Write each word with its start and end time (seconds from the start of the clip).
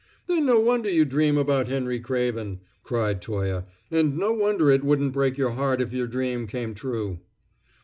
"Then 0.25 0.47
no 0.47 0.59
wonder 0.59 0.89
you 0.89 1.05
dream 1.05 1.37
about 1.37 1.67
Henry 1.67 1.99
Craven," 1.99 2.61
cried 2.81 3.21
Toye, 3.21 3.65
"and 3.91 4.17
no 4.17 4.33
wonder 4.33 4.71
it 4.71 4.83
wouldn't 4.83 5.13
break 5.13 5.37
your 5.37 5.51
heart 5.51 5.79
if 5.79 5.93
your 5.93 6.07
dream 6.07 6.47
came 6.47 6.73
true." 6.73 7.19